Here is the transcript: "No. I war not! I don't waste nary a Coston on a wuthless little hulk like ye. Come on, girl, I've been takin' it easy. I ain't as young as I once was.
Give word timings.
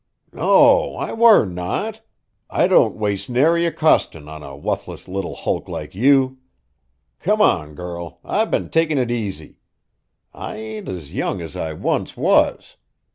"No. 0.33 0.95
I 0.95 1.13
war 1.13 1.45
not! 1.45 2.01
I 2.49 2.65
don't 2.67 2.95
waste 2.97 3.29
nary 3.29 3.67
a 3.67 3.71
Coston 3.71 4.27
on 4.27 4.41
a 4.41 4.57
wuthless 4.57 5.07
little 5.07 5.35
hulk 5.35 5.67
like 5.69 5.93
ye. 5.93 6.31
Come 7.19 7.39
on, 7.39 7.75
girl, 7.75 8.19
I've 8.25 8.49
been 8.49 8.71
takin' 8.71 8.97
it 8.97 9.11
easy. 9.11 9.59
I 10.33 10.55
ain't 10.55 10.89
as 10.89 11.13
young 11.13 11.39
as 11.39 11.55
I 11.55 11.73
once 11.73 12.17
was. 12.17 12.77